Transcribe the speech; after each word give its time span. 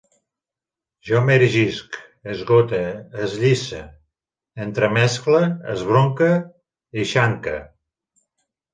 Jo 1.09 1.19
m'erigisc, 1.27 1.99
esgote, 2.33 2.81
esllisse, 3.27 3.83
entremescle, 4.67 5.45
esbronque, 5.77 6.35
eixanque 7.05 7.59